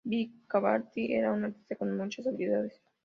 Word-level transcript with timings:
Di 0.03 0.45
Cavalcanti 0.47 1.11
era 1.11 1.31
un 1.31 1.43
artista 1.43 1.75
con 1.75 1.95
muchas 1.95 2.25
habilidades. 2.25 2.81